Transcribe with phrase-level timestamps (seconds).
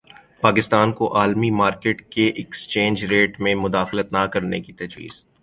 [0.41, 5.23] پاکستان کو عالمی مارکیٹ کے ایکسچینج ریٹ میں مداخلت نہ کرنے کی تجویز